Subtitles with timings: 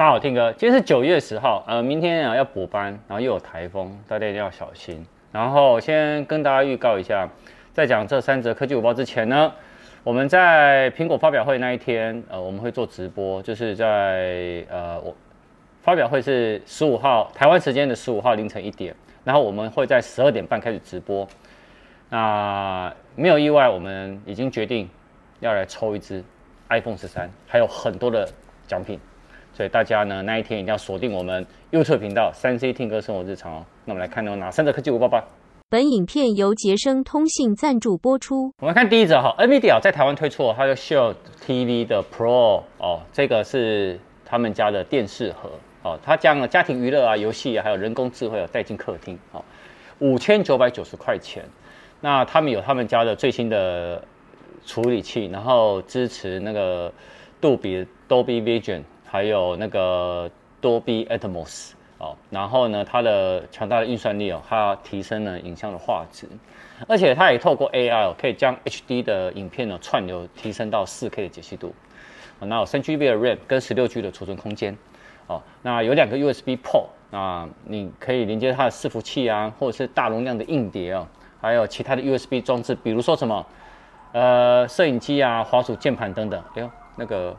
[0.00, 5.04] 大家好，听哥，今天是九月十号，呃，明天啊要补班，然后又有台风，大家一定要小心。
[5.30, 7.28] 然后先跟大家预告一下，
[7.74, 9.52] 在讲这三则科技午报之前呢，
[10.02, 15.14] 我们在苹果发表会那一天，呃，我们会做直播，就是在呃，我
[15.82, 21.28] 发表会是十五号台湾时间的十五号凌晨一点，然后我们会在十二点半开始直播。
[22.08, 24.88] 那没有意外，我们已经决定
[25.40, 26.24] 要来抽一支
[26.70, 28.26] iPhone 十三，还有很多的
[28.66, 28.98] 奖品。
[29.52, 33.64] 所以大家呢，那一天一定要锁定我们 YouTube 频道三 C 听歌生活日常哦。
[33.84, 35.22] 那我们来看到哪三则科技五报吧。
[35.68, 38.52] 本影片由杰生通信赞助播出。
[38.58, 41.14] 我们看第一则哈，NVIDIA 在台湾推出它的 Shield
[41.46, 45.50] TV 的 Pro 哦，这个是他们家的电视盒
[45.82, 49.44] 哦，它将了家庭娱乐啊、游戏啊，还有人工智慧啊带进客厅哦，
[50.00, 51.44] 五千九百九十块钱。
[52.00, 54.02] 那他们有他们家的最新的
[54.64, 56.92] 处理器，然后支持那个
[57.40, 58.82] 杜比 Dolby Vision。
[59.12, 60.30] 还有那个
[60.62, 66.28] Dolby Atmos 哦，然后呢，它的强大的运算力哦，它提升了影像的画质，
[66.86, 71.74] 而且它也透过 AI，可以将 HD 的影片呢串流提升到 4K 的解析度。
[72.38, 74.78] 那有 3GB 的 RAM 跟 16G 的储存空间
[75.26, 81.04] 哦，那有两个 USB port，那你可以连接它的伺服器啊，或者是大容量的硬碟哦，
[81.40, 83.44] 还有其他的 USB 装置，比如说什么
[84.12, 86.40] 呃摄影机啊、滑鼠、键盘等等。
[86.54, 87.36] 哎呦，那个。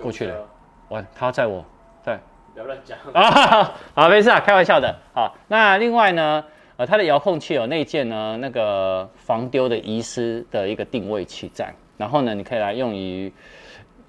[0.00, 0.46] 过去了，
[0.88, 1.64] 完，他在我，
[2.02, 2.18] 在，
[2.52, 2.98] 不要乱讲。
[3.12, 4.94] 啊， 好，没事啊，开玩笑的。
[5.12, 6.44] 好，那另外呢，
[6.76, 13.32] 呃，它的遥控器有内建呢那个防丢的遗失的一个定位器在，然后呢，你可以来用于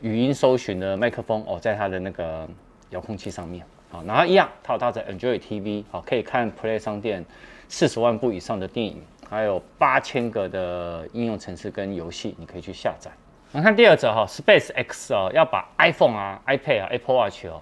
[0.02, 2.48] 语音搜寻的麦克风哦，在它的那个
[2.92, 7.26] 遥控器上面，好，然后一样，它有搭载 Android TV，好，可以看 Play 商店
[7.68, 13.12] 四十万部以上的电影，还有八千个的应用程式跟游戏，你可以去下载。
[13.52, 17.60] 我们看第二则哈，Space X 哦，要把 iPhone 啊、iPad 啊、Apple Watch 哦，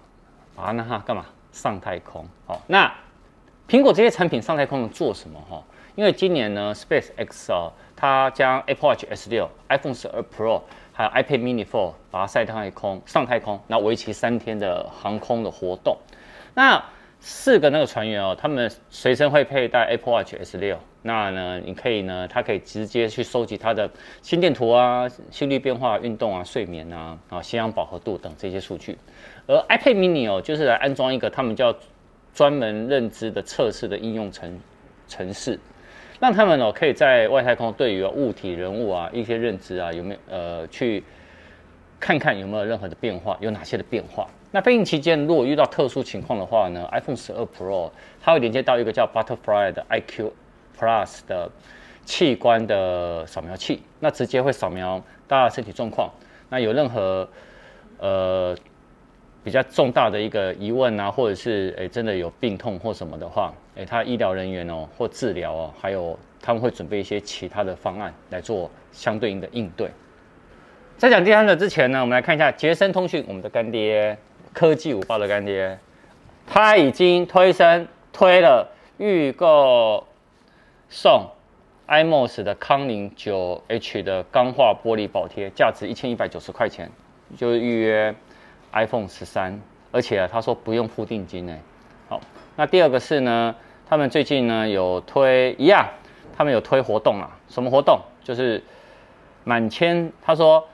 [0.53, 2.27] 把它那哈干嘛上太空？
[2.45, 2.93] 好，那
[3.69, 5.63] 苹果这些产品上太空能做什么哈？
[5.95, 10.61] 因为今年呢，Space X 哦，它将 Apple Watch S6、iPhone 12 Pro
[10.91, 15.97] 还有 iPad Mini 4把它上太空，上太空，那为期三天的航空的活动。
[16.53, 16.83] 那
[17.19, 20.77] 四个那个船员哦，他们随身会佩戴 Apple Watch S6。
[21.01, 23.89] 那呢，你可以呢，它可以直接去收集它的
[24.21, 28.97] 心电图啊、心率变化、运动啊、睡眠啊、啊血氧饱和度等这些数据。
[29.47, 31.73] 而 iPad Mini 哦，就是来安装一个他们叫
[32.33, 34.59] 专门认知的测试的应用程
[35.07, 35.57] 程式，
[36.19, 41.03] 让他们哦可以在外太空对于物体、人物啊一些认知啊有没有呃去
[41.99, 44.27] 看看有没有任何的变化，有哪些的变化。
[44.51, 47.91] 那飞行期间如果遇到特殊情况的话呢，iPhone 12 Pro
[48.21, 50.31] 它会连接到一个叫 Butterfly 的 iQ。
[50.79, 51.49] Plus 的
[52.05, 56.07] 器官的扫描器，那直接会扫描大家身体状况。
[56.49, 57.27] 那有任何
[57.97, 58.55] 呃
[59.43, 69.89] 比较重大的一个疑问啊，或者是诶真的有病痛或什么的话，诶他医疗人员哦或治疗哦，还有他们会准备一些其他的方案来做相对应的应对。
[70.95, 74.15] 在讲第三个之前呢，我们来看一下杰森通讯，我们的干爹，
[74.57, 75.77] 科技五报的干爹，
[76.47, 80.03] 他已经推升推了预购。
[80.89, 81.27] 送
[81.87, 86.89] iMOS 的康宁 9H 的钢化玻璃保贴，价值一千一百九十块钱，
[87.37, 88.15] 就预约
[88.71, 91.55] iPhone 十三，而且啊，他说不用付定金呢。
[92.09, 92.19] 好，
[92.55, 93.55] 那第二个是呢，
[93.87, 95.87] 他们最近呢有推一样，
[96.35, 97.99] 他们有推活动啊，什么活动？
[98.23, 98.63] 就是
[99.43, 100.67] 满千，他说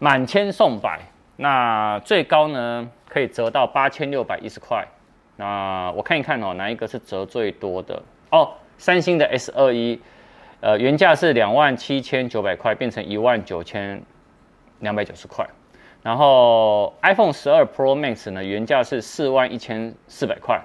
[0.00, 0.98] 满千送百，
[1.42, 4.86] 那最高呢可以折到八千六百一十块。
[5.36, 8.52] 那我看一看哦，哪一个是折最多的哦？
[8.76, 9.98] 三星的 S 二一，
[10.60, 14.02] 呃，原价是两万七千九百块，变成一万九千
[14.80, 15.48] 两百九十块。
[16.02, 20.60] 然后 iPhone 十二 Pro Max 呢，原价是四万一千四百块，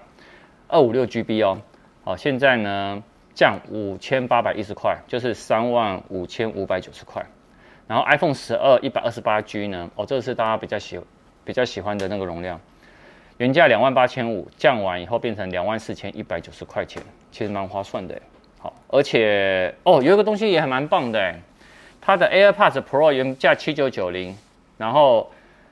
[0.67, 1.61] 二五六 GB 哦。
[2.03, 3.01] 好，现在呢
[3.33, 7.25] 降五千八百一十块，就是三万五千五百九十块。
[7.87, 10.99] 然后 iPhone 十二一百二十八 G 呢，哦，这个是大家比较喜
[11.43, 12.59] 比较喜欢的那个容量。
[13.37, 18.19] 原价两万八千五，降完以后变成两万四千一百九十块钱，其实蛮划算的。
[18.59, 21.35] 好，而且哦，有一个东西也还蛮棒的，
[21.99, 24.35] 它的 AirPods Pro 原价七九九零，
[24.77, 25.29] 然后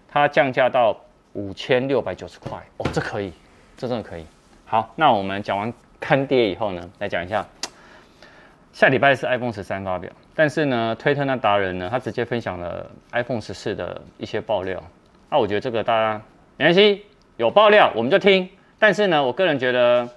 [0.10, 0.96] 它降价到
[1.32, 3.32] 五千六百九十块，哦，这可以，
[3.78, 4.26] 这真的可以。
[4.66, 7.48] 好，那我们讲完坑爹以后呢，来讲一下，
[8.74, 14.82] 下礼拜是 iPhone 十三发表，但是呢，推特那达人呢，他直接分享了 iPhone 十四的一些爆料，
[15.30, 16.20] 那我觉得这个大家
[16.58, 17.06] 没关系。
[17.38, 20.10] 有爆料我们就听，但是呢，我个人觉得，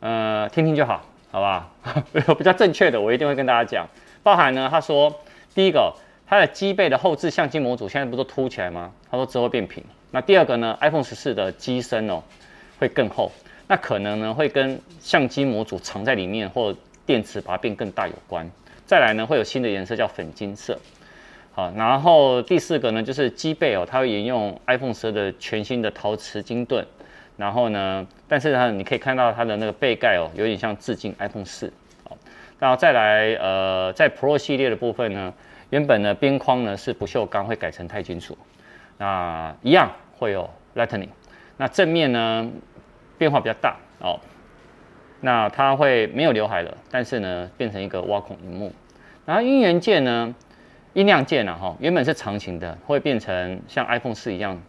[0.00, 2.02] 呃，听听就好，好不好？
[2.28, 3.86] 有 比较正确的，我一定会跟大家讲。
[4.22, 5.14] 包含呢，他说，
[5.54, 5.94] 第一个，
[6.26, 8.92] 它的机背的后置相机模组现在不都凸起来吗？
[9.10, 12.22] 他说之后变平，那第二个呢，iPhone 十四的机身哦
[12.78, 13.30] 会更厚，
[13.66, 16.74] 那可能呢会跟相机模组藏在里面或
[17.10, 18.48] 电池把它变更大有关。
[18.86, 20.78] 再来呢会有新的颜色叫粉金色。
[21.52, 26.86] 好，然后第四个呢就是机背哦，它会沿用 iPhone 十二的全新的陶瓷金盾。
[27.36, 31.72] 然后呢，但是呢，你可以看到它的那个背盖哦，有点像致敬 iPhone 四。
[32.08, 32.16] 好，
[32.60, 35.34] 然后再来呃，在 Pro 系列的部分呢，
[35.70, 38.38] 原本呢边框呢是不锈钢，会改成钛金属。
[38.98, 41.08] 那一样会有 Lightning。
[41.56, 42.48] 那正面呢
[43.18, 44.20] 变化比较大哦。
[45.20, 48.72] 那它会没有刘海了，但是呢变成一个挖孔萤幕。
[49.26, 50.34] 然后音源键呢，
[50.92, 54.60] 音量键呢哈，原本是长形的，会变成像 iPhone 四一样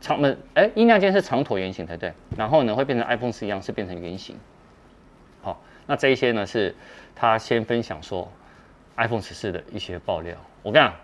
[0.00, 0.38] 长门。
[0.54, 2.12] 哎，音量键是长椭圆形才对。
[2.36, 4.36] 然后呢会变成 iPhone 四一样是变成圆形。
[5.42, 6.74] 好，那这一些呢是
[7.14, 8.30] 他先分享说
[8.96, 10.36] iPhone 十四的一些爆料。
[10.62, 10.94] 我跟你讲，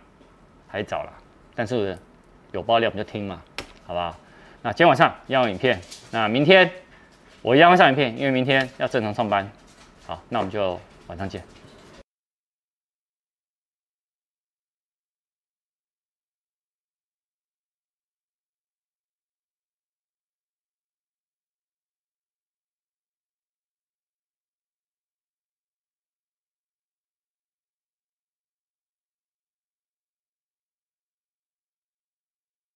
[0.69, 1.13] 还早了，
[1.55, 1.99] 但是。
[2.51, 3.43] 有爆料我们就听嘛，
[3.87, 4.17] 好不好？
[4.63, 5.79] 那今天晚上要影片，
[6.11, 6.73] 那明天
[7.43, 9.49] 我一样会上影片，因为明天要正常上班。
[10.07, 11.43] 好，那我们就晚上见。